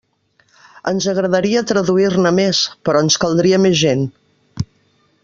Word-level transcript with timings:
Ens 0.91 1.07
agradaria 1.13 1.61
traduir-ne 1.73 2.31
més, 2.39 2.63
però 2.89 3.05
ens 3.07 3.19
caldria 3.25 3.61
més 3.67 3.79
gent. 3.83 4.03